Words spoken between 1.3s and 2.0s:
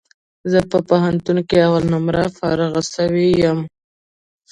کي اول